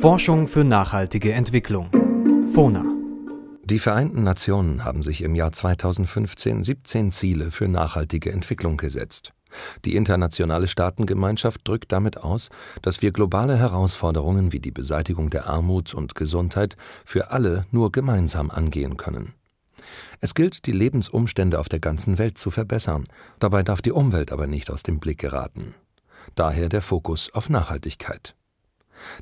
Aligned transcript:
Forschung 0.00 0.46
für 0.46 0.62
nachhaltige 0.62 1.32
Entwicklung. 1.32 1.90
FONA. 2.54 2.84
Die 3.64 3.80
Vereinten 3.80 4.22
Nationen 4.22 4.84
haben 4.84 5.02
sich 5.02 5.22
im 5.22 5.34
Jahr 5.34 5.50
2015 5.50 6.62
17 6.62 7.10
Ziele 7.10 7.50
für 7.50 7.66
nachhaltige 7.66 8.30
Entwicklung 8.30 8.76
gesetzt. 8.76 9.32
Die 9.84 9.96
internationale 9.96 10.68
Staatengemeinschaft 10.68 11.66
drückt 11.66 11.90
damit 11.90 12.18
aus, 12.18 12.48
dass 12.80 13.02
wir 13.02 13.10
globale 13.10 13.58
Herausforderungen 13.58 14.52
wie 14.52 14.60
die 14.60 14.70
Beseitigung 14.70 15.30
der 15.30 15.48
Armut 15.48 15.94
und 15.94 16.14
Gesundheit 16.14 16.76
für 17.04 17.32
alle 17.32 17.66
nur 17.72 17.90
gemeinsam 17.90 18.52
angehen 18.52 18.98
können. 18.98 19.34
Es 20.20 20.34
gilt, 20.34 20.66
die 20.66 20.72
Lebensumstände 20.72 21.58
auf 21.58 21.68
der 21.68 21.80
ganzen 21.80 22.18
Welt 22.18 22.38
zu 22.38 22.52
verbessern, 22.52 23.02
dabei 23.40 23.64
darf 23.64 23.82
die 23.82 23.92
Umwelt 23.92 24.30
aber 24.30 24.46
nicht 24.46 24.70
aus 24.70 24.84
dem 24.84 25.00
Blick 25.00 25.18
geraten. 25.18 25.74
Daher 26.36 26.68
der 26.68 26.82
Fokus 26.82 27.34
auf 27.34 27.50
Nachhaltigkeit. 27.50 28.36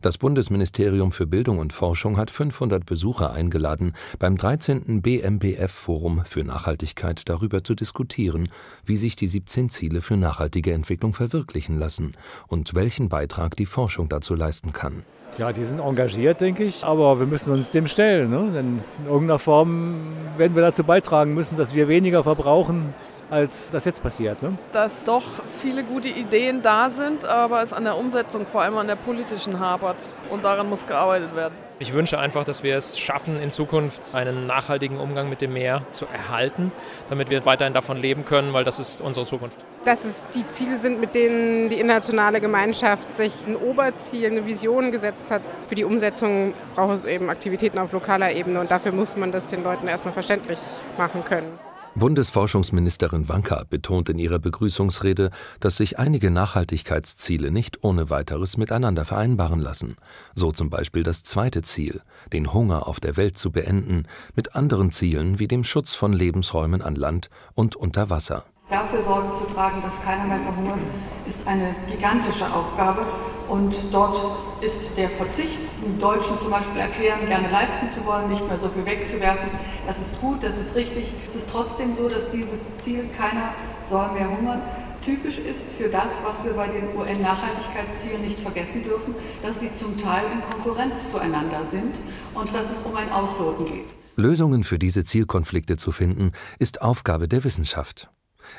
Das 0.02 0.18
Bundesministerium 0.18 1.12
für 1.12 1.26
Bildung 1.26 1.58
und 1.58 1.72
Forschung 1.72 2.16
hat 2.16 2.30
500 2.30 2.86
Besucher 2.86 3.32
eingeladen, 3.32 3.94
beim 4.18 4.36
13. 4.36 5.02
BMBF-Forum 5.02 6.22
für 6.24 6.44
Nachhaltigkeit 6.44 7.22
darüber 7.28 7.64
zu 7.64 7.74
diskutieren, 7.74 8.48
wie 8.84 8.96
sich 8.96 9.16
die 9.16 9.28
17 9.28 9.68
Ziele 9.68 10.00
für 10.00 10.16
nachhaltige 10.16 10.72
Entwicklung 10.72 11.14
verwirklichen 11.14 11.78
lassen 11.78 12.16
und 12.48 12.74
welchen 12.74 13.08
Beitrag 13.08 13.56
die 13.56 13.66
Forschung 13.66 14.08
dazu 14.08 14.34
leisten 14.34 14.72
kann. 14.72 15.04
Ja, 15.38 15.52
die 15.52 15.64
sind 15.64 15.80
engagiert, 15.80 16.40
denke 16.40 16.64
ich, 16.64 16.82
aber 16.82 17.20
wir 17.20 17.26
müssen 17.26 17.52
uns 17.52 17.70
dem 17.70 17.86
stellen. 17.88 18.30
Ne? 18.30 18.52
Denn 18.54 18.80
in 18.98 19.04
irgendeiner 19.04 19.38
Form 19.38 19.96
werden 20.38 20.54
wir 20.54 20.62
dazu 20.62 20.82
beitragen 20.82 21.34
müssen, 21.34 21.58
dass 21.58 21.74
wir 21.74 21.88
weniger 21.88 22.24
verbrauchen, 22.24 22.94
als 23.30 23.70
das 23.70 23.84
jetzt 23.84 24.02
passiert. 24.02 24.42
Ne? 24.42 24.56
Dass 24.72 25.04
doch 25.04 25.24
viele 25.60 25.84
gute 25.84 26.08
Ideen 26.08 26.62
da 26.62 26.90
sind, 26.90 27.24
aber 27.24 27.62
es 27.62 27.72
an 27.72 27.84
der 27.84 27.96
Umsetzung, 27.96 28.46
vor 28.46 28.62
allem 28.62 28.76
an 28.76 28.86
der 28.86 28.96
politischen, 28.96 29.60
hapert. 29.60 30.10
Und 30.30 30.44
daran 30.44 30.68
muss 30.68 30.86
gearbeitet 30.86 31.34
werden. 31.34 31.54
Ich 31.78 31.92
wünsche 31.92 32.18
einfach, 32.18 32.44
dass 32.44 32.62
wir 32.62 32.74
es 32.74 32.98
schaffen, 32.98 33.38
in 33.38 33.50
Zukunft 33.50 34.14
einen 34.14 34.46
nachhaltigen 34.46 34.98
Umgang 34.98 35.28
mit 35.28 35.42
dem 35.42 35.52
Meer 35.52 35.82
zu 35.92 36.06
erhalten, 36.06 36.72
damit 37.10 37.28
wir 37.28 37.44
weiterhin 37.44 37.74
davon 37.74 37.98
leben 37.98 38.24
können, 38.24 38.54
weil 38.54 38.64
das 38.64 38.78
ist 38.78 39.02
unsere 39.02 39.26
Zukunft. 39.26 39.58
Dass 39.84 40.06
es 40.06 40.30
die 40.30 40.48
Ziele 40.48 40.78
sind, 40.78 41.00
mit 41.00 41.14
denen 41.14 41.68
die 41.68 41.76
internationale 41.76 42.40
Gemeinschaft 42.40 43.14
sich 43.14 43.46
ein 43.46 43.56
Oberziel, 43.56 44.30
eine 44.30 44.46
Vision 44.46 44.90
gesetzt 44.90 45.30
hat. 45.30 45.42
Für 45.68 45.74
die 45.74 45.84
Umsetzung 45.84 46.54
braucht 46.74 46.94
es 46.94 47.04
eben 47.04 47.28
Aktivitäten 47.28 47.78
auf 47.78 47.92
lokaler 47.92 48.32
Ebene 48.32 48.58
und 48.60 48.70
dafür 48.70 48.92
muss 48.92 49.14
man 49.14 49.30
das 49.30 49.48
den 49.48 49.62
Leuten 49.62 49.86
erstmal 49.86 50.14
verständlich 50.14 50.60
machen 50.96 51.24
können. 51.24 51.65
Bundesforschungsministerin 51.96 53.26
Wanka 53.30 53.64
betont 53.70 54.10
in 54.10 54.18
ihrer 54.18 54.38
Begrüßungsrede, 54.38 55.30
dass 55.60 55.78
sich 55.78 55.98
einige 55.98 56.30
Nachhaltigkeitsziele 56.30 57.50
nicht 57.50 57.84
ohne 57.84 58.10
weiteres 58.10 58.58
miteinander 58.58 59.06
vereinbaren 59.06 59.60
lassen. 59.60 59.96
So 60.34 60.52
zum 60.52 60.68
Beispiel 60.68 61.02
das 61.02 61.22
zweite 61.22 61.62
Ziel, 61.62 62.02
den 62.34 62.52
Hunger 62.52 62.86
auf 62.86 63.00
der 63.00 63.16
Welt 63.16 63.38
zu 63.38 63.50
beenden, 63.50 64.04
mit 64.34 64.54
anderen 64.54 64.90
Zielen 64.90 65.38
wie 65.38 65.48
dem 65.48 65.64
Schutz 65.64 65.94
von 65.94 66.12
Lebensräumen 66.12 66.82
an 66.82 66.96
Land 66.96 67.30
und 67.54 67.76
unter 67.76 68.10
Wasser. 68.10 68.44
Dafür 68.68 69.02
Sorge 69.02 69.28
zu 69.38 69.54
tragen, 69.54 69.80
dass 69.80 69.94
keiner 70.04 70.24
mehr 70.24 70.40
verhungert, 70.40 70.80
ist 71.26 71.46
eine 71.46 71.74
gigantische 71.88 72.52
Aufgabe. 72.52 73.06
Und 73.48 73.76
dort 73.92 74.38
ist 74.60 74.80
der 74.96 75.10
Verzicht, 75.10 75.60
im 75.84 75.98
Deutschen 76.00 76.38
zum 76.40 76.50
Beispiel 76.50 76.80
erklären, 76.80 77.26
gerne 77.28 77.50
leisten 77.50 77.88
zu 77.90 78.04
wollen, 78.04 78.28
nicht 78.28 78.46
mehr 78.46 78.58
so 78.58 78.68
viel 78.68 78.84
wegzuwerfen. 78.84 79.48
Das 79.86 79.96
ist 79.98 80.20
gut, 80.20 80.42
das 80.42 80.56
ist 80.56 80.74
richtig. 80.74 81.12
Es 81.26 81.36
ist 81.36 81.46
trotzdem 81.50 81.94
so, 81.96 82.08
dass 82.08 82.30
dieses 82.32 82.60
Ziel, 82.80 83.08
keiner 83.16 83.54
soll 83.88 84.10
mehr 84.12 84.28
hungern, 84.28 84.62
typisch 85.04 85.38
ist 85.38 85.60
für 85.78 85.88
das, 85.88 86.08
was 86.24 86.44
wir 86.44 86.52
bei 86.54 86.66
den 86.66 86.96
UN-Nachhaltigkeitszielen 86.96 88.22
nicht 88.22 88.40
vergessen 88.40 88.82
dürfen, 88.82 89.14
dass 89.42 89.60
sie 89.60 89.72
zum 89.72 90.00
Teil 90.00 90.24
in 90.32 90.42
Konkurrenz 90.42 91.10
zueinander 91.12 91.62
sind 91.70 91.94
und 92.34 92.52
dass 92.52 92.66
es 92.66 92.84
um 92.84 92.96
ein 92.96 93.10
Ausloten 93.12 93.66
geht. 93.66 93.86
Lösungen 94.16 94.64
für 94.64 94.78
diese 94.78 95.04
Zielkonflikte 95.04 95.76
zu 95.76 95.92
finden, 95.92 96.32
ist 96.58 96.82
Aufgabe 96.82 97.28
der 97.28 97.44
Wissenschaft. 97.44 98.08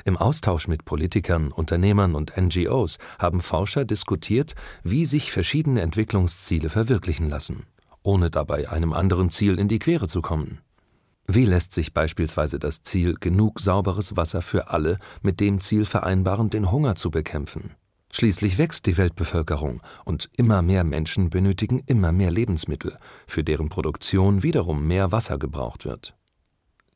Im 0.04 0.16
Austausch 0.16 0.68
mit 0.68 0.84
Politikern, 0.84 1.52
Unternehmern 1.52 2.14
und 2.14 2.36
NGOs 2.36 2.98
haben 3.18 3.40
Forscher 3.40 3.84
diskutiert, 3.84 4.54
wie 4.82 5.04
sich 5.04 5.32
verschiedene 5.32 5.80
Entwicklungsziele 5.80 6.70
verwirklichen 6.70 7.28
lassen, 7.28 7.66
ohne 8.02 8.30
dabei 8.30 8.68
einem 8.68 8.92
anderen 8.92 9.30
Ziel 9.30 9.58
in 9.58 9.68
die 9.68 9.78
Quere 9.78 10.08
zu 10.08 10.22
kommen. 10.22 10.60
Wie 11.26 11.44
lässt 11.44 11.74
sich 11.74 11.92
beispielsweise 11.92 12.58
das 12.58 12.82
Ziel 12.82 13.14
genug 13.20 13.60
sauberes 13.60 14.16
Wasser 14.16 14.40
für 14.40 14.70
alle 14.70 14.98
mit 15.20 15.40
dem 15.40 15.60
Ziel 15.60 15.84
vereinbaren, 15.84 16.48
den 16.48 16.72
Hunger 16.72 16.94
zu 16.94 17.10
bekämpfen? 17.10 17.74
Schließlich 18.10 18.56
wächst 18.56 18.86
die 18.86 18.96
Weltbevölkerung 18.96 19.82
und 20.04 20.30
immer 20.36 20.62
mehr 20.62 20.84
Menschen 20.84 21.28
benötigen 21.28 21.82
immer 21.84 22.12
mehr 22.12 22.30
Lebensmittel, 22.30 22.98
für 23.26 23.44
deren 23.44 23.68
Produktion 23.68 24.42
wiederum 24.42 24.86
mehr 24.86 25.12
Wasser 25.12 25.38
gebraucht 25.38 25.84
wird. 25.84 26.17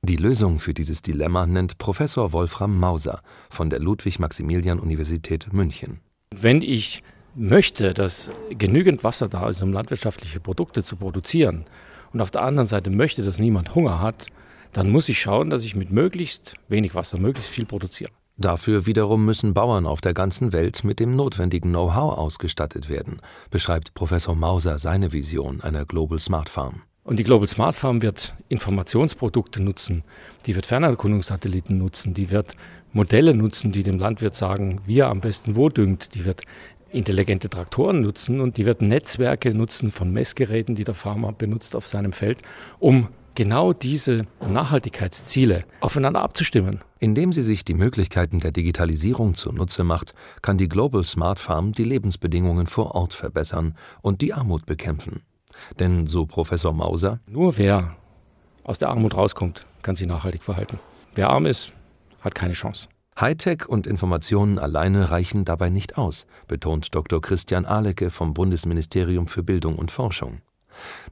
Die 0.05 0.17
Lösung 0.17 0.59
für 0.59 0.75
dieses 0.75 1.01
Dilemma 1.03 1.47
nennt 1.47 1.79
Professor 1.79 2.33
Wolfram 2.33 2.79
Mauser 2.81 3.21
von 3.51 3.71
der 3.71 3.79
Ludwig-Maximilian-Universität 3.79 5.53
München. 5.53 6.01
Wenn 6.35 6.61
ich 6.61 7.05
möchte, 7.37 7.95
dass 7.95 8.33
genügend 8.51 9.05
Wasser 9.05 9.29
da 9.29 9.49
ist, 9.49 9.63
um 9.63 9.73
landwirtschaftliche 9.73 10.41
Produkte 10.41 10.83
zu 10.83 10.97
produzieren, 10.97 11.67
und 12.13 12.21
auf 12.21 12.31
der 12.31 12.43
anderen 12.43 12.67
Seite 12.67 12.91
möchte, 12.91 13.23
dass 13.23 13.39
niemand 13.39 13.75
Hunger 13.75 14.01
hat, 14.01 14.27
dann 14.73 14.91
muss 14.91 15.09
ich 15.09 15.21
schauen, 15.21 15.51
dass 15.51 15.65
ich 15.65 15.77
mit 15.77 15.91
möglichst 15.93 16.57
wenig 16.69 16.95
Wasser 16.95 17.19
möglichst 17.19 17.51
viel 17.51 17.65
produziere. 17.65 18.11
Dafür 18.37 18.87
wiederum 18.87 19.25
müssen 19.25 19.55
Bauern 19.55 19.87
auf 19.87 20.01
der 20.01 20.15
ganzen 20.15 20.53
Welt 20.53 20.85
mit 20.85 21.01
dem 21.01 21.15
notwendigen 21.17 21.71
Know-how 21.71 22.17
ausgestattet 22.19 22.89
werden, 22.89 23.21
beschreibt 23.51 23.95
Professor 23.95 24.35
Mauser 24.35 24.79
seine 24.79 25.13
Vision 25.13 25.61
einer 25.61 25.85
Global 25.85 26.19
Smart 26.19 26.49
Farm. 26.49 26.83
Und 27.05 27.19
die 27.19 27.25
Global 27.25 27.49
Smart 27.49 27.75
Farm 27.75 28.01
wird 28.01 28.35
Informationsprodukte 28.49 29.61
nutzen, 29.61 30.05
die 30.47 30.55
wird 30.55 30.67
Fernerkundungssatelliten 30.67 31.77
nutzen, 31.77 32.15
die 32.15 32.31
wird 32.31 32.57
Modelle 32.93 33.35
nutzen, 33.35 33.73
die 33.73 33.83
dem 33.83 33.99
Landwirt 33.99 34.37
sagen, 34.37 34.81
wie 34.87 35.01
er 35.01 35.09
am 35.09 35.21
besten 35.21 35.57
wo 35.57 35.69
düngt, 35.69 36.15
die 36.15 36.25
wird 36.25 36.43
intelligente 36.93 37.49
Traktoren 37.49 38.03
nutzen 38.03 38.41
und 38.41 38.57
die 38.57 38.67
wird 38.67 38.83
Netzwerke 38.83 39.53
nutzen 39.53 39.91
von 39.91 40.13
Messgeräten, 40.13 40.77
die 40.77 40.85
der 40.85 40.95
Farmer 40.95 41.33
benutzt 41.33 41.75
auf 41.75 41.89
seinem 41.89 42.13
Feld, 42.13 42.39
um 42.79 43.09
genau 43.35 43.73
diese 43.73 44.27
Nachhaltigkeitsziele 44.47 45.65
aufeinander 45.81 46.21
abzustimmen. 46.21 46.83
Indem 47.01 47.33
sie 47.33 47.43
sich 47.43 47.65
die 47.65 47.75
Möglichkeiten 47.75 48.39
der 48.39 48.53
Digitalisierung 48.53 49.35
zunutze 49.35 49.83
macht, 49.83 50.15
kann 50.41 50.59
die 50.59 50.69
Global 50.69 51.03
Smart 51.03 51.41
Farm 51.41 51.73
die 51.73 51.85
Lebensbedingungen 51.85 52.69
vor 52.69 52.95
Ort 52.95 53.15
verbessern 53.15 53.75
und 54.03 54.21
die 54.21 54.35
Armut 54.35 54.67
bekämpfen. 54.67 55.23
Denn, 55.79 56.07
so 56.07 56.27
Professor 56.27 56.73
Mauser, 56.73 57.21
nur 57.27 57.59
wer 57.59 57.97
aus 58.65 58.79
der 58.79 58.89
Armut 58.89 59.17
rauskommt, 59.17 59.67
kann 59.83 59.97
sich 59.97 60.07
nachhaltig 60.07 60.43
verhalten. 60.43 60.79
Wer 61.15 61.31
arm 61.31 61.47
ist, 61.47 61.73
hat 62.21 62.35
keine 62.35 62.55
Chance. 62.55 62.89
Hightech 63.21 63.69
und 63.69 63.87
Informationen 63.87 64.59
alleine 64.59 65.11
reichen 65.11 65.45
dabei 65.45 65.69
nicht 65.69 65.99
aus, 65.99 66.27
betont 66.49 66.95
Dr. 66.95 67.21
Christian 67.21 67.67
Ahlecke 67.67 68.11
vom 68.11 68.33
Bundesministerium 68.33 69.29
für 69.29 69.43
Bildung 69.43 69.77
und 69.77 69.91
Forschung. 69.91 70.41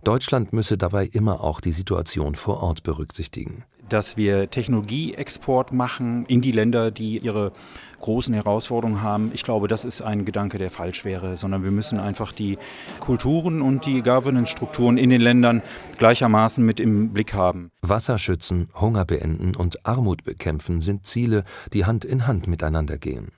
Deutschland 0.05 0.55
müsse 0.55 0.79
dabei 0.79 1.07
immer 1.07 1.43
auch 1.43 1.61
die 1.61 1.73
Situation 1.73 2.35
vor 2.35 2.63
Ort 2.63 2.83
berücksichtigen 2.83 3.65
dass 3.93 4.17
wir 4.17 4.51
Technologieexport 4.51 5.73
machen 5.73 6.25
in 6.27 6.41
die 6.41 6.53
Länder, 6.53 6.91
die 6.91 7.19
ihre 7.19 7.53
großen 8.01 8.35
Herausforderungen 8.35 9.03
haben. 9.03 9.31
Ich 9.35 9.43
glaube, 9.43 9.69
das 9.69 9.85
ist 9.85 10.03
ein 10.03 10.25
Gedanke, 10.25 10.59
der 10.59 10.71
falsch 10.71 11.05
wäre, 11.05 11.37
sondern 11.37 11.65
wir 11.65 11.71
müssen 11.71 12.01
einfach 12.01 12.33
die 12.33 12.59
Kulturen 12.99 13.63
und 13.63 13.87
die 13.87 14.03
Governance-Strukturen 14.03 14.97
in 14.97 15.11
den 15.11 15.21
Ländern 15.21 15.63
gleichermaßen 15.99 16.65
mit 16.65 16.81
im 16.81 17.13
Blick 17.13 17.35
haben. 17.35 17.71
Wasser 17.83 18.19
schützen, 18.19 18.69
Hunger 18.75 19.05
beenden 19.05 19.55
und 19.55 19.87
Armut 19.87 20.25
bekämpfen 20.25 20.81
sind 20.81 21.07
Ziele, 21.07 21.45
die 21.73 21.85
Hand 21.85 22.05
in 22.05 22.27
Hand 22.27 22.47
miteinander 22.47 22.99
gehen. 22.99 23.33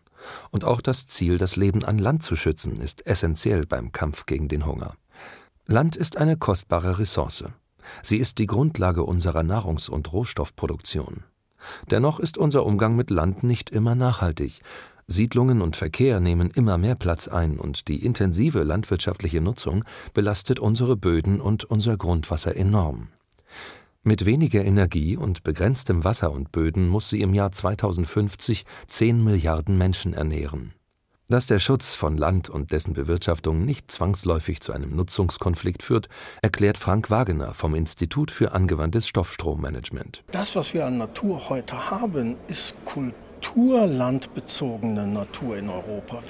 Und 0.51 0.65
auch 0.65 0.81
das 0.81 1.09
Ziel, 1.09 1.39
das 1.39 1.57
Leben 1.57 1.85
an 1.85 1.99
Land 1.99 2.23
zu 2.23 2.37
schützen, 2.37 2.81
ist 2.81 3.05
essentiell 3.07 3.67
beim 3.67 3.91
Kampf 3.91 4.27
gegen 4.27 4.49
den 4.49 4.67
Hunger. 4.67 4.95
Land 5.67 5.97
ist 5.97 6.17
eine 6.17 6.37
kostbare 6.37 6.99
Ressource. 6.99 7.45
Sie 8.03 8.19
ist 8.19 8.39
die 8.39 8.47
Grundlage 8.47 9.05
unserer 9.05 9.43
Nahrungs- 9.43 9.91
und 9.91 10.13
Rohstoffproduktion. 10.13 11.25
Dennoch 11.91 12.21
ist 12.21 12.39
unser 12.39 12.67
Umgang 12.67 12.97
mit 12.97 13.11
Land 13.11 13.43
nicht 13.43 13.71
immer 13.71 13.95
nachhaltig. 13.95 14.61
Siedlungen 15.07 15.61
und 15.63 15.77
Verkehr 15.77 16.21
nehmen 16.21 16.51
immer 16.51 16.79
mehr 16.79 16.95
Platz 16.95 17.29
ein 17.29 17.59
und 17.59 17.89
die 17.89 18.05
intensive 18.05 18.63
landwirtschaftliche 18.63 19.41
Nutzung 19.41 19.85
belastet 20.15 20.59
unsere 20.59 20.97
Böden 20.97 21.41
und 21.41 21.65
unser 21.65 21.97
Grundwasser 21.97 22.57
enorm. 22.57 23.09
Mit 24.05 24.27
weniger 24.27 24.65
Energie 24.65 25.17
und 25.17 25.45
begrenztem 25.45 26.03
Wasser 26.03 26.33
und 26.33 26.51
Böden 26.51 26.89
muss 26.89 27.09
sie 27.09 27.21
im 27.21 27.35
Jahr 27.35 27.53
2050 27.53 28.65
10 28.89 29.23
Milliarden 29.23 29.79
Menschen 29.79 30.13
ernähren. 30.15 30.73
Dass 31.33 31.47
der 31.47 31.61
Schutz 31.61 31.95
von 31.95 32.19
Land 32.19 32.51
und 32.51 32.73
dessen 32.73 32.93
Bewirtschaftung 32.93 33.65
nicht 33.65 33.91
zwangsläufig 33.91 34.61
zu 34.61 34.71
einem 34.71 34.95
Nutzungskonflikt 34.95 35.83
führt, 35.83 36.11
erklärt 36.43 36.77
Frank 36.77 37.09
Wagener 37.09 37.55
vom 37.55 37.75
Institut 37.75 38.31
für 38.31 38.53
angewandtes 38.53 39.09
Stoffstrommanagement. 39.09 40.23
Das, 40.31 40.55
was 40.55 40.75
wir 40.75 40.85
an 40.85 40.99
Natur 40.99 41.49
heute 41.49 41.91
haben, 41.91 42.37
ist 42.49 42.77
Kultur 42.85 43.32
kulturlandbezogene 43.43 45.07
Natur 45.07 45.59
in 45.59 45.69
Europa. 45.69 46.23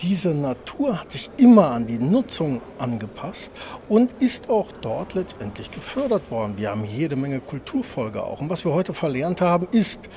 Diese 0.00 0.30
Natur 0.30 1.00
hat 1.00 1.12
sich 1.12 1.30
immer 1.36 1.70
an 1.70 1.86
die 1.86 1.98
Nutzung 1.98 2.60
angepasst 2.78 3.50
und 3.88 4.12
ist 4.20 4.48
auch 4.48 4.70
dort 4.80 5.14
letztendlich 5.14 5.70
gefördert 5.70 6.30
worden. 6.30 6.54
Wir 6.56 6.70
haben 6.70 6.84
jede 6.84 7.16
Menge 7.16 7.40
Kulturfolge 7.40 8.22
auch. 8.22 8.40
Und 8.40 8.50
was 8.50 8.64
wir 8.64 8.72
heute 8.72 8.94
verlernt 8.94 9.40
haben, 9.40 9.66
ist 9.72 10.08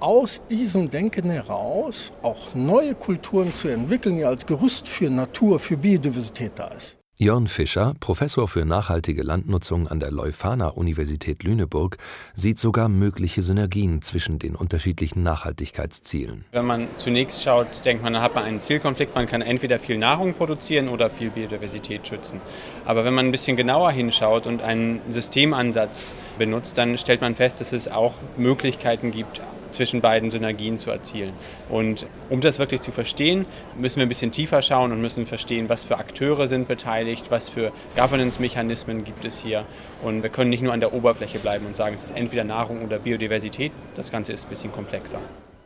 aus 0.00 0.42
diesem 0.50 0.90
Denken 0.90 1.30
heraus 1.30 2.12
auch 2.22 2.54
neue 2.54 2.94
Kulturen 2.94 3.52
zu 3.54 3.68
entwickeln, 3.68 4.16
die 4.16 4.24
als 4.24 4.46
Gerüst 4.46 4.88
für 4.88 5.10
Natur, 5.10 5.58
für 5.58 5.76
Biodiversität 5.76 6.52
da 6.56 6.68
ist. 6.68 6.99
Jörn 7.22 7.48
Fischer, 7.48 7.92
Professor 8.00 8.48
für 8.48 8.64
nachhaltige 8.64 9.22
Landnutzung 9.22 9.88
an 9.88 10.00
der 10.00 10.10
Leuphana-Universität 10.10 11.42
Lüneburg, 11.42 11.98
sieht 12.32 12.58
sogar 12.58 12.88
mögliche 12.88 13.42
Synergien 13.42 14.00
zwischen 14.00 14.38
den 14.38 14.56
unterschiedlichen 14.56 15.22
Nachhaltigkeitszielen. 15.22 16.46
Wenn 16.52 16.64
man 16.64 16.88
zunächst 16.96 17.42
schaut, 17.42 17.66
denkt 17.84 18.02
man, 18.02 18.14
dann 18.14 18.22
hat 18.22 18.34
man 18.34 18.44
einen 18.44 18.58
Zielkonflikt. 18.58 19.14
Man 19.14 19.26
kann 19.26 19.42
entweder 19.42 19.78
viel 19.78 19.98
Nahrung 19.98 20.32
produzieren 20.32 20.88
oder 20.88 21.10
viel 21.10 21.28
Biodiversität 21.28 22.06
schützen. 22.06 22.40
Aber 22.86 23.04
wenn 23.04 23.12
man 23.12 23.26
ein 23.26 23.32
bisschen 23.32 23.58
genauer 23.58 23.92
hinschaut 23.92 24.46
und 24.46 24.62
einen 24.62 25.02
Systemansatz 25.10 26.14
benutzt, 26.38 26.78
dann 26.78 26.96
stellt 26.96 27.20
man 27.20 27.34
fest, 27.34 27.60
dass 27.60 27.74
es 27.74 27.86
auch 27.86 28.14
Möglichkeiten 28.38 29.10
gibt, 29.10 29.42
zwischen 29.72 30.00
beiden 30.00 30.30
Synergien 30.30 30.78
zu 30.78 30.90
erzielen. 30.90 31.32
Und 31.68 32.06
um 32.28 32.40
das 32.40 32.58
wirklich 32.58 32.80
zu 32.80 32.92
verstehen, 32.92 33.46
müssen 33.78 33.96
wir 33.96 34.06
ein 34.06 34.08
bisschen 34.08 34.32
tiefer 34.32 34.62
schauen 34.62 34.92
und 34.92 35.00
müssen 35.00 35.26
verstehen, 35.26 35.68
was 35.68 35.84
für 35.84 35.98
Akteure 35.98 36.48
sind 36.48 36.68
beteiligt, 36.68 37.30
was 37.30 37.48
für 37.48 37.72
Governance-Mechanismen 37.96 39.04
gibt 39.04 39.24
es 39.24 39.38
hier. 39.38 39.64
Und 40.02 40.22
wir 40.22 40.30
können 40.30 40.50
nicht 40.50 40.62
nur 40.62 40.72
an 40.72 40.80
der 40.80 40.92
Oberfläche 40.92 41.38
bleiben 41.38 41.66
und 41.66 41.76
sagen, 41.76 41.94
es 41.94 42.04
ist 42.04 42.16
entweder 42.16 42.44
Nahrung 42.44 42.84
oder 42.84 42.98
Biodiversität. 42.98 43.72
Das 43.94 44.10
Ganze 44.10 44.32
ist 44.32 44.46
ein 44.46 44.50
bisschen 44.50 44.72
komplexer. 44.72 45.20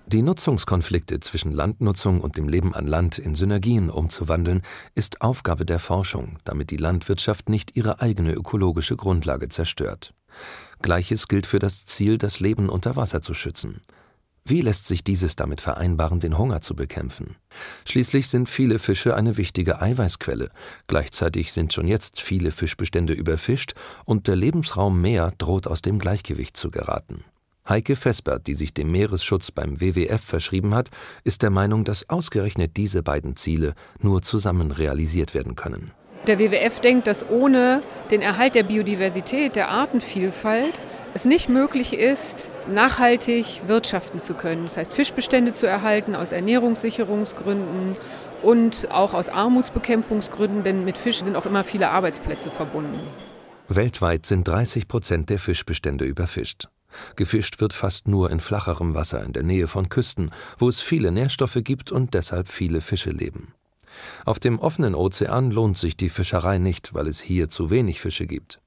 Die 0.06 0.20
Nutzungskonflikte 0.20 1.18
zwischen 1.20 1.50
Landnutzung 1.52 2.20
und 2.20 2.36
dem 2.36 2.46
Leben 2.46 2.74
an 2.74 2.86
Land 2.86 3.18
in 3.18 3.34
Synergien 3.34 3.88
umzuwandeln, 3.88 4.60
ist 4.94 5.22
Aufgabe 5.22 5.64
der 5.64 5.78
Forschung, 5.78 6.38
damit 6.44 6.70
die 6.70 6.76
Landwirtschaft 6.76 7.48
nicht 7.48 7.74
ihre 7.74 8.02
eigene 8.02 8.32
ökologische 8.32 8.96
Grundlage 8.96 9.48
zerstört. 9.48 10.12
Gleiches 10.82 11.28
gilt 11.28 11.46
für 11.46 11.58
das 11.58 11.86
Ziel, 11.86 12.18
das 12.18 12.40
Leben 12.40 12.68
unter 12.68 12.96
Wasser 12.96 13.22
zu 13.22 13.34
schützen. 13.34 13.82
Wie 14.46 14.60
lässt 14.60 14.86
sich 14.86 15.02
dieses 15.02 15.36
damit 15.36 15.62
vereinbaren, 15.62 16.20
den 16.20 16.36
Hunger 16.36 16.60
zu 16.60 16.76
bekämpfen? 16.76 17.36
Schließlich 17.86 18.28
sind 18.28 18.46
viele 18.46 18.78
Fische 18.78 19.16
eine 19.16 19.38
wichtige 19.38 19.80
Eiweißquelle, 19.80 20.50
gleichzeitig 20.86 21.50
sind 21.50 21.72
schon 21.72 21.88
jetzt 21.88 22.20
viele 22.20 22.50
Fischbestände 22.50 23.14
überfischt 23.14 23.72
und 24.04 24.26
der 24.26 24.36
Lebensraum 24.36 25.00
Meer 25.00 25.32
droht 25.38 25.66
aus 25.66 25.80
dem 25.80 25.98
Gleichgewicht 25.98 26.58
zu 26.58 26.70
geraten. 26.70 27.24
Heike 27.66 27.96
Vesper, 27.96 28.38
die 28.38 28.54
sich 28.54 28.74
dem 28.74 28.92
Meeresschutz 28.92 29.50
beim 29.50 29.80
WWF 29.80 30.22
verschrieben 30.22 30.74
hat, 30.74 30.90
ist 31.24 31.40
der 31.40 31.48
Meinung, 31.48 31.84
dass 31.84 32.10
ausgerechnet 32.10 32.76
diese 32.76 33.02
beiden 33.02 33.36
Ziele 33.36 33.74
nur 33.98 34.20
zusammen 34.20 34.70
realisiert 34.70 35.32
werden 35.32 35.54
können. 35.54 35.92
Der 36.26 36.38
WWF 36.38 36.80
denkt, 36.80 37.06
dass 37.06 37.28
ohne 37.28 37.82
den 38.10 38.22
Erhalt 38.22 38.54
der 38.54 38.62
Biodiversität, 38.62 39.56
der 39.56 39.68
Artenvielfalt, 39.68 40.72
es 41.12 41.24
nicht 41.24 41.48
möglich 41.48 41.92
ist, 41.92 42.50
nachhaltig 42.66 43.62
wirtschaften 43.66 44.20
zu 44.20 44.34
können. 44.34 44.64
Das 44.64 44.76
heißt, 44.76 44.94
Fischbestände 44.94 45.52
zu 45.52 45.66
erhalten 45.66 46.16
aus 46.16 46.32
Ernährungssicherungsgründen 46.32 47.96
und 48.42 48.90
auch 48.90 49.14
aus 49.14 49.28
Armutsbekämpfungsgründen, 49.28 50.64
denn 50.64 50.84
mit 50.84 50.96
Fisch 50.96 51.22
sind 51.22 51.36
auch 51.36 51.46
immer 51.46 51.62
viele 51.62 51.90
Arbeitsplätze 51.90 52.50
verbunden. 52.50 52.98
Weltweit 53.68 54.26
sind 54.26 54.48
30 54.48 54.88
Prozent 54.88 55.30
der 55.30 55.38
Fischbestände 55.38 56.04
überfischt. 56.04 56.68
Gefischt 57.16 57.60
wird 57.60 57.72
fast 57.72 58.08
nur 58.08 58.30
in 58.30 58.40
flacherem 58.40 58.94
Wasser 58.94 59.22
in 59.24 59.32
der 59.32 59.42
Nähe 59.42 59.68
von 59.68 59.88
Küsten, 59.88 60.30
wo 60.58 60.68
es 60.68 60.80
viele 60.80 61.12
Nährstoffe 61.12 61.58
gibt 61.62 61.92
und 61.92 62.14
deshalb 62.14 62.48
viele 62.48 62.80
Fische 62.80 63.10
leben. 63.10 63.54
Auf 64.24 64.38
dem 64.38 64.58
offenen 64.58 64.94
Ozean 64.94 65.50
lohnt 65.50 65.78
sich 65.78 65.96
die 65.96 66.08
Fischerei 66.08 66.58
nicht, 66.58 66.94
weil 66.94 67.06
es 67.06 67.20
hier 67.20 67.48
zu 67.48 67.70
wenig 67.70 68.00
Fische 68.00 68.26
gibt. 68.26 68.60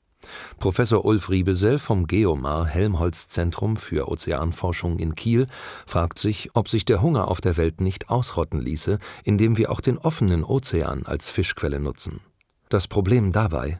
Professor 0.59 1.05
Ulf 1.05 1.29
Riebesell 1.29 1.79
vom 1.79 2.07
Geomar 2.07 2.65
Helmholtz 2.65 3.29
Zentrum 3.29 3.77
für 3.77 4.09
Ozeanforschung 4.09 4.99
in 4.99 5.15
Kiel 5.15 5.47
fragt 5.85 6.19
sich, 6.19 6.49
ob 6.53 6.69
sich 6.69 6.85
der 6.85 7.01
Hunger 7.01 7.29
auf 7.29 7.41
der 7.41 7.57
Welt 7.57 7.81
nicht 7.81 8.09
ausrotten 8.09 8.59
ließe, 8.59 8.99
indem 9.23 9.57
wir 9.57 9.71
auch 9.71 9.81
den 9.81 9.97
offenen 9.97 10.43
Ozean 10.43 11.03
als 11.05 11.29
Fischquelle 11.29 11.79
nutzen. 11.79 12.21
Das 12.69 12.87
Problem 12.87 13.31
dabei? 13.31 13.79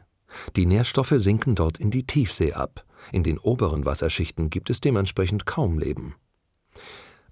Die 0.56 0.66
Nährstoffe 0.66 1.14
sinken 1.16 1.54
dort 1.54 1.78
in 1.78 1.90
die 1.90 2.04
Tiefsee 2.04 2.52
ab. 2.52 2.84
In 3.12 3.22
den 3.22 3.38
oberen 3.38 3.84
Wasserschichten 3.84 4.50
gibt 4.50 4.70
es 4.70 4.80
dementsprechend 4.80 5.46
kaum 5.46 5.78
Leben. 5.78 6.14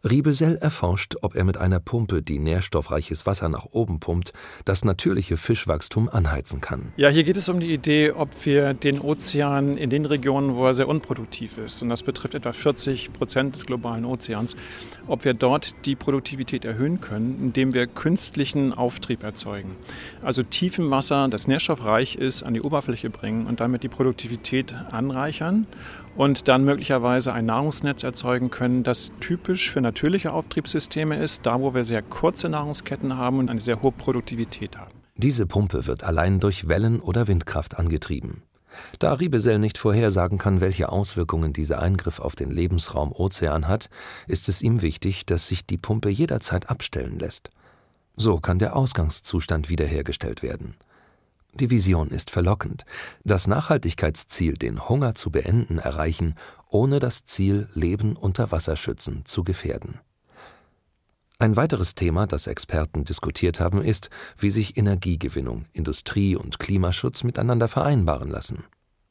Riebesell 0.04 0.56
erforscht, 0.56 1.16
ob 1.22 1.34
er 1.34 1.44
mit 1.44 1.56
einer 1.56 1.81
Pumpe, 1.81 2.22
die 2.22 2.38
nährstoffreiches 2.38 3.26
Wasser 3.26 3.48
nach 3.48 3.66
oben 3.70 3.98
pumpt, 3.98 4.32
das 4.64 4.84
natürliche 4.84 5.37
Fischwachstum 5.37 6.08
anheizen 6.08 6.60
kann. 6.60 6.93
Ja, 6.96 7.08
hier 7.08 7.25
geht 7.25 7.37
es 7.37 7.48
um 7.48 7.60
die 7.60 7.72
Idee, 7.72 8.12
ob 8.12 8.28
wir 8.44 8.75
den 8.75 9.00
Ozean 9.00 9.76
in 9.76 9.90
den 9.90 10.04
Regionen, 10.04 10.54
wo 10.54 10.66
er 10.66 10.75
sehr 10.75 10.88
unproduktiv 10.88 11.58
ist, 11.58 11.82
und 11.82 11.88
das 11.88 12.02
betrifft 12.02 12.34
etwa 12.34 12.52
40 12.52 13.12
Prozent 13.12 13.54
des 13.54 13.66
globalen 13.66 14.04
Ozeans, 14.04 14.54
ob 15.06 15.25
wir 15.25 15.34
dort 15.34 15.75
die 15.87 15.96
Produktivität 15.96 16.64
erhöhen 16.64 17.00
können, 17.00 17.38
indem 17.40 17.75
wir 17.75 17.87
künstlichen 17.87 18.75
Auftrieb 18.75 19.22
erzeugen. 19.22 19.76
Also 20.22 20.43
tiefem 20.43 20.90
Wasser, 20.90 21.28
das 21.28 21.48
nährstoffreich 21.48 22.16
ist, 22.16 22.43
an 22.43 22.54
die 22.54 22.62
Oberfläche 22.62 23.10
bringen 23.10 23.46
und 23.46 23.60
damit 23.60 23.82
die 23.82 23.88
Produktivität 23.88 24.75
anreichern 24.90 25.66
und 26.16 26.48
dann 26.48 26.64
möglicherweise 26.64 27.32
ein 27.32 27.46
Nahrungsnetz 27.46 28.02
erzeugen 28.02 28.50
können, 28.50 28.82
das 28.82 29.10
typisch 29.20 29.70
für 29.70 29.80
natürliche 29.80 30.32
Auftriebssysteme 30.32 31.16
ist, 31.16 31.44
da 31.44 31.60
wo 31.60 31.74
wir 31.74 31.84
sehr 31.84 32.02
kurze 32.02 32.48
Nahrungsketten 32.48 33.16
haben 33.16 33.38
und 33.38 33.50
eine 33.50 33.60
sehr 33.60 33.82
hohe 33.82 33.92
Produktivität 33.92 34.76
haben. 34.76 34.92
Diese 35.16 35.46
Pumpe 35.46 35.86
wird 35.86 36.04
allein 36.04 36.40
durch 36.40 36.68
Wellen- 36.68 37.00
oder 37.00 37.26
Windkraft 37.26 37.78
angetrieben. 37.78 38.42
Da 38.98 39.14
Riebesell 39.14 39.58
nicht 39.58 39.78
vorhersagen 39.78 40.38
kann, 40.38 40.60
welche 40.60 40.90
Auswirkungen 40.90 41.52
dieser 41.52 41.80
Eingriff 41.80 42.20
auf 42.20 42.36
den 42.36 42.50
Lebensraum 42.50 43.12
Ozean 43.12 43.69
hat, 43.69 43.88
ist 44.26 44.48
es 44.48 44.62
ihm 44.62 44.82
wichtig, 44.82 45.24
dass 45.24 45.46
sich 45.46 45.64
die 45.64 45.78
Pumpe 45.78 46.10
jederzeit 46.10 46.69
abstellen 46.69 47.19
lässt. 47.19 47.50
So 48.16 48.38
kann 48.38 48.58
der 48.58 48.76
Ausgangszustand 48.76 49.69
wiederhergestellt 49.69 50.42
werden. 50.42 50.74
Die 51.58 51.70
Vision 51.70 52.08
ist 52.08 52.31
verlockend. 52.31 52.85
Das 53.25 53.47
Nachhaltigkeitsziel, 53.47 54.55
den 54.55 54.88
Hunger 54.88 55.14
zu 55.14 55.31
beenden, 55.31 55.79
erreichen, 55.79 56.35
ohne 56.69 56.99
das 56.99 57.25
Ziel 57.25 57.69
Leben 57.73 58.14
unter 58.14 58.53
Wasser 58.53 58.76
schützen 58.76 59.25
zu 59.25 59.43
gefährden. 59.43 60.00
Ein 61.38 61.56
weiteres 61.56 61.94
Thema, 61.94 62.26
das 62.26 62.47
Experten 62.47 63.05
diskutiert 63.05 63.58
haben, 63.58 63.82
ist, 63.82 64.11
wie 64.38 64.50
sich 64.50 64.76
Energiegewinnung, 64.76 65.64
Industrie 65.73 66.37
und 66.37 66.58
Klimaschutz 66.58 67.25
miteinander 67.25 67.69
vereinbaren 67.69 68.31
lassen. 68.31 68.64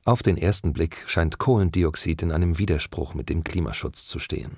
Auf 0.03 0.21
den 0.21 0.37
ersten 0.37 0.71
Blick 0.71 1.03
scheint 1.07 1.39
Kohlendioxid 1.39 2.21
in 2.21 2.31
einem 2.31 2.59
Widerspruch 2.59 3.15
mit 3.15 3.29
dem 3.29 3.43
Klimaschutz 3.43 4.05
zu 4.05 4.19
stehen. 4.19 4.57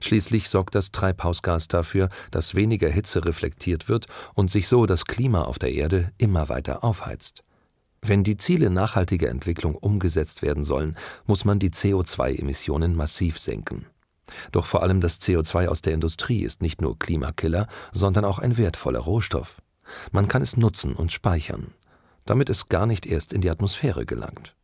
Schließlich 0.00 0.48
sorgt 0.48 0.74
das 0.74 0.92
Treibhausgas 0.92 1.68
dafür, 1.68 2.08
dass 2.30 2.54
weniger 2.54 2.88
Hitze 2.88 3.24
reflektiert 3.24 3.88
wird 3.88 4.06
und 4.34 4.50
sich 4.50 4.68
so 4.68 4.86
das 4.86 5.04
Klima 5.04 5.42
auf 5.42 5.58
der 5.58 5.72
Erde 5.72 6.12
immer 6.18 6.48
weiter 6.48 6.84
aufheizt. 6.84 7.42
Wenn 8.02 8.22
die 8.22 8.36
Ziele 8.36 8.68
nachhaltiger 8.68 9.30
Entwicklung 9.30 9.74
umgesetzt 9.74 10.42
werden 10.42 10.62
sollen, 10.62 10.96
muss 11.26 11.44
man 11.44 11.58
die 11.58 11.70
CO2-Emissionen 11.70 12.94
massiv 12.94 13.38
senken. 13.38 13.86
Doch 14.52 14.66
vor 14.66 14.82
allem 14.82 15.00
das 15.00 15.20
CO2 15.20 15.68
aus 15.68 15.82
der 15.82 15.94
Industrie 15.94 16.42
ist 16.42 16.62
nicht 16.62 16.82
nur 16.82 16.98
Klimakiller, 16.98 17.66
sondern 17.92 18.24
auch 18.24 18.38
ein 18.38 18.58
wertvoller 18.58 19.00
Rohstoff. 19.00 19.60
Man 20.12 20.28
kann 20.28 20.42
es 20.42 20.56
nutzen 20.56 20.94
und 20.94 21.12
speichern, 21.12 21.72
damit 22.24 22.50
es 22.50 22.68
gar 22.68 22.86
nicht 22.86 23.06
erst 23.06 23.32
in 23.32 23.40
die 23.40 23.50
Atmosphäre 23.50 24.06
gelangt. 24.06 24.54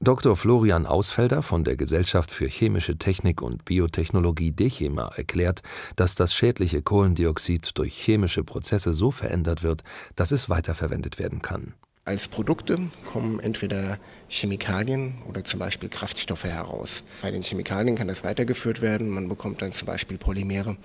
Dr. 0.00 0.36
Florian 0.36 0.86
Ausfelder 0.86 1.42
von 1.42 1.64
der 1.64 1.76
Gesellschaft 1.76 2.30
für 2.30 2.46
Chemische 2.46 2.98
Technik 2.98 3.42
und 3.42 3.64
Biotechnologie 3.64 4.52
DECHEMA 4.52 5.10
erklärt, 5.16 5.62
dass 5.96 6.14
das 6.14 6.32
schädliche 6.32 6.82
Kohlendioxid 6.82 7.76
durch 7.76 7.94
chemische 7.94 8.44
Prozesse 8.44 8.94
so 8.94 9.10
verändert 9.10 9.64
wird, 9.64 9.82
dass 10.14 10.30
es 10.30 10.48
weiterverwendet 10.48 11.18
werden 11.18 11.42
kann. 11.42 11.74
Als 12.08 12.26
Produkte 12.26 12.78
kommen 13.04 13.38
entweder 13.38 13.98
Chemikalien 14.28 15.18
oder 15.28 15.44
zum 15.44 15.60
Beispiel 15.60 15.90
Kraftstoffe 15.90 16.44
heraus. 16.44 17.02
Bei 17.20 17.30
den 17.30 17.42
Chemikalien 17.42 17.96
kann 17.96 18.08
das 18.08 18.24
weitergeführt 18.24 18.80
werden. 18.80 19.10
Man 19.10 19.28
bekommt 19.28 19.60
dann 19.60 19.72
zum 19.74 19.84
Beispiel 19.84 20.16
Polymere, 20.16 20.78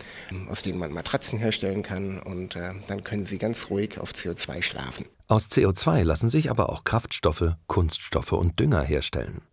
aus 0.50 0.64
denen 0.64 0.80
man 0.80 0.92
Matratzen 0.92 1.40
herstellen 1.40 1.82
kann 1.82 2.20
und 2.20 2.58
äh, 2.58 2.74
dann 2.88 3.06
können 3.06 3.26
sie 3.26 3.38
ganz 3.38 3.70
ruhig 3.70 4.02
auf 4.02 4.12
CO2 4.12 4.62
schlafen. 4.62 5.06
Aus 5.30 5.46
CO2 5.46 6.04
lassen 6.04 6.30
sich 6.30 6.50
aber 6.52 6.70
auch 6.70 6.84
Kraftstoffe, 6.84 7.56
Kunststoffe 7.68 8.34
und 8.34 8.60
Dünger 8.60 8.82
herstellen. 8.82 9.44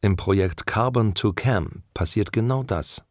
Im 0.00 0.16
Projekt 0.16 0.66
Carbon 0.66 1.12
to 1.12 1.34
Cam 1.34 1.82
passiert 1.92 2.32
genau 2.32 2.62
das. 2.62 3.02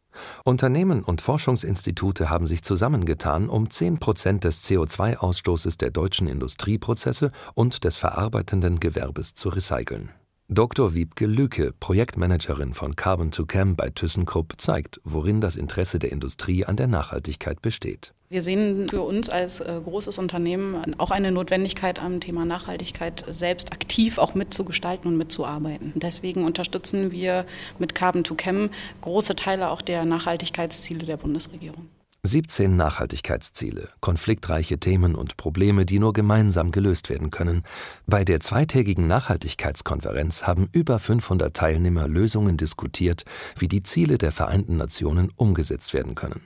Unternehmen 0.44 1.02
und 1.02 1.20
Forschungsinstitute 1.20 2.30
haben 2.30 2.46
sich 2.46 2.62
zusammengetan, 2.62 3.48
um 3.48 3.70
10 3.70 3.98
Prozent 3.98 4.44
des 4.44 4.64
CO2-Ausstoßes 4.64 5.78
der 5.78 5.90
deutschen 5.90 6.26
Industrieprozesse 6.26 7.30
und 7.54 7.84
des 7.84 7.96
verarbeitenden 7.96 8.80
Gewerbes 8.80 9.34
zu 9.34 9.48
recyceln. 9.48 10.10
Dr. 10.52 10.94
Wiebke 10.94 11.26
Lücke, 11.26 11.72
Projektmanagerin 11.78 12.74
von 12.74 12.96
Carbon 12.96 13.30
to 13.30 13.46
Chem 13.46 13.76
bei 13.76 13.88
ThyssenKrupp, 13.88 14.54
zeigt, 14.56 15.00
worin 15.04 15.40
das 15.40 15.54
Interesse 15.54 16.00
der 16.00 16.10
Industrie 16.10 16.64
an 16.64 16.74
der 16.74 16.88
Nachhaltigkeit 16.88 17.62
besteht. 17.62 18.12
Wir 18.30 18.42
sehen 18.42 18.88
für 18.88 19.02
uns 19.02 19.30
als 19.30 19.60
äh, 19.60 19.80
großes 19.80 20.18
Unternehmen 20.18 20.98
auch 20.98 21.12
eine 21.12 21.30
Notwendigkeit 21.30 22.02
am 22.02 22.18
Thema 22.18 22.44
Nachhaltigkeit 22.44 23.24
selbst 23.28 23.72
aktiv 23.72 24.18
auch 24.18 24.34
mitzugestalten 24.34 25.08
und 25.08 25.18
mitzuarbeiten. 25.18 25.92
Deswegen 25.94 26.44
unterstützen 26.44 27.12
wir 27.12 27.46
mit 27.78 27.94
Carbon 27.94 28.24
to 28.24 28.34
Chem 28.34 28.70
große 29.02 29.36
Teile 29.36 29.70
auch 29.70 29.82
der 29.82 30.04
Nachhaltigkeitsziele 30.04 31.06
der 31.06 31.16
Bundesregierung. 31.16 31.86
17 32.22 32.76
Nachhaltigkeitsziele, 32.76 33.88
konfliktreiche 34.00 34.78
Themen 34.78 35.14
und 35.14 35.38
Probleme, 35.38 35.86
die 35.86 35.98
nur 35.98 36.12
gemeinsam 36.12 36.70
gelöst 36.70 37.08
werden 37.08 37.30
können. 37.30 37.62
Bei 38.06 38.26
der 38.26 38.40
zweitägigen 38.40 39.06
Nachhaltigkeitskonferenz 39.06 40.42
haben 40.42 40.68
über 40.72 40.98
500 40.98 41.56
Teilnehmer 41.56 42.06
Lösungen 42.08 42.58
diskutiert, 42.58 43.24
wie 43.56 43.68
die 43.68 43.82
Ziele 43.82 44.18
der 44.18 44.32
Vereinten 44.32 44.76
Nationen 44.76 45.32
umgesetzt 45.36 45.94
werden 45.94 46.14
können. 46.14 46.42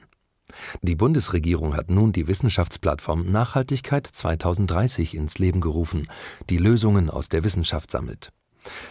Die 0.83 0.95
Bundesregierung 0.95 1.75
hat 1.75 1.91
nun 1.91 2.13
die 2.13 2.29
Wissenschaftsplattform 2.29 3.33
Nachhaltigkeit 3.33 4.07
2030 4.07 5.17
ins 5.17 5.39
Leben 5.39 5.61
gerufen, 5.61 6.07
die 6.51 6.59
Lösungen 6.59 7.11
aus 7.11 7.29
der 7.29 7.43
Wissenschaft 7.43 7.91
sammelt. 7.91 8.31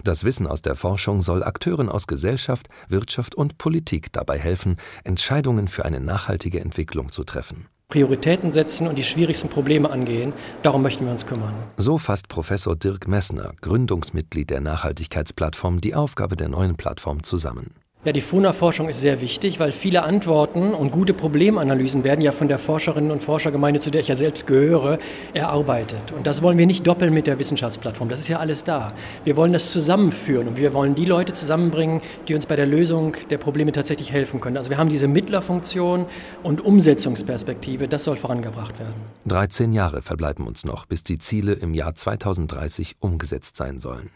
Das 0.04 0.24
Wissen 0.24 0.48
aus 0.48 0.62
der 0.62 0.76
Forschung 0.76 1.22
soll 1.22 1.44
Akteuren 1.44 1.90
aus 1.90 2.08
Gesellschaft, 2.08 2.68
Wirtschaft 2.90 3.36
und 3.36 3.58
Politik 3.58 4.12
dabei 4.14 4.38
helfen, 4.38 4.78
Entscheidungen 5.04 5.68
für 5.68 5.86
eine 5.86 6.00
nachhaltige 6.00 6.60
Entwicklung 6.60 7.12
zu 7.12 7.24
treffen. 7.24 7.68
Prioritäten 7.90 8.52
setzen 8.52 8.88
und 8.88 8.98
die 8.98 9.04
schwierigsten 9.04 9.50
Probleme 9.50 9.90
angehen, 9.90 10.34
darum 10.64 10.82
möchten 10.82 11.06
wir 11.06 11.12
uns 11.12 11.28
kümmern. 11.28 11.54
So 11.78 12.00
fasst 12.00 12.28
Professor 12.28 12.76
Dirk 12.76 13.08
Messner, 13.08 13.54
Gründungsmitglied 13.62 14.50
der 14.50 14.62
Nachhaltigkeitsplattform, 14.62 15.80
die 15.80 15.94
Aufgabe 15.94 16.36
der 16.36 16.50
neuen 16.50 16.76
Plattform 16.76 17.22
zusammen. 17.22 17.76
Ja, 18.06 18.12
die 18.12 18.20
FUNA-Forschung 18.20 18.90
ist 18.90 19.00
sehr 19.00 19.22
wichtig, 19.22 19.62
weil 19.62 19.72
viele 19.72 20.04
Antworten 20.04 20.74
und 20.74 20.92
gute 20.92 21.14
Problemanalysen 21.14 22.04
werden 22.04 22.20
ja 22.20 22.34
von 22.34 22.50
der 22.50 22.60
Forscherinnen 22.60 23.12
und 23.12 23.24
Forschergemeinde, 23.24 23.80
zu 23.80 23.92
der 23.92 24.02
ich 24.02 24.10
ja 24.10 24.16
selbst 24.16 24.46
gehöre, 24.46 25.00
erarbeitet. 25.34 26.12
Und 26.12 26.28
das 26.28 26.42
wollen 26.42 26.58
wir 26.58 26.66
nicht 26.66 26.86
doppeln 26.86 27.14
mit 27.14 27.28
der 27.28 27.40
Wissenschaftsplattform. 27.40 28.10
Das 28.10 28.20
ist 28.20 28.28
ja 28.28 28.40
alles 28.40 28.66
da. 28.66 28.92
Wir 29.24 29.38
wollen 29.38 29.54
das 29.54 29.72
zusammenführen 29.72 30.50
und 30.50 30.58
wir 30.58 30.74
wollen 30.74 30.96
die 30.96 31.06
Leute 31.06 31.32
zusammenbringen, 31.32 32.02
die 32.28 32.36
uns 32.36 32.46
bei 32.46 32.58
der 32.58 32.66
Lösung 32.66 33.16
der 33.30 33.38
Probleme 33.38 33.72
tatsächlich 33.72 34.12
helfen 34.12 34.42
können. 34.42 34.58
Also 34.58 34.70
wir 34.70 34.78
haben 34.78 34.90
diese 34.90 35.08
Mittlerfunktion 35.08 36.06
und 36.44 36.60
Umsetzungsperspektive, 36.60 37.88
das 37.88 38.04
soll 38.04 38.18
vorangebracht 38.18 38.80
werden. 38.80 38.96
13 39.28 39.72
Jahre 39.72 40.02
verbleiben 40.02 40.46
uns 40.46 40.66
noch, 40.66 40.86
bis 40.86 41.06
die 41.06 41.20
Ziele 41.20 41.54
im 41.54 41.74
Jahr 41.74 41.96
2030 41.96 42.98
umgesetzt 43.00 43.56
sein 43.56 43.80
sollen. 43.80 44.10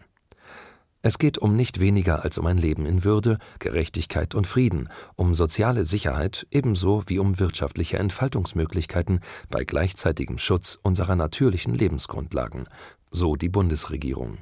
Es 1.08 1.20
geht 1.20 1.38
um 1.38 1.56
nicht 1.56 1.80
weniger 1.80 2.26
als 2.26 2.38
um 2.38 2.46
ein 2.48 2.58
Leben 2.58 2.86
in 2.86 3.06
Würde, 3.06 3.38
Gerechtigkeit 3.60 4.36
und 4.36 4.46
Frieden, 4.46 4.90
um 5.16 5.36
soziale 5.36 5.86
Sicherheit 5.86 6.46
ebenso 6.52 7.04
wie 7.08 7.18
um 7.18 7.40
wirtschaftliche 7.40 7.98
Entfaltungsmöglichkeiten 7.98 9.22
bei 9.50 9.64
gleichzeitigem 9.64 10.38
Schutz 10.38 10.78
unserer 10.84 11.16
natürlichen 11.16 11.74
Lebensgrundlagen, 11.74 12.68
so 13.10 13.38
die 13.38 13.48
Bundesregierung. 13.48 14.40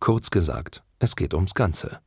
Kurz 0.00 0.30
gesagt, 0.30 0.82
es 0.98 1.14
geht 1.14 1.32
ums 1.32 1.54
Ganze. 1.54 2.00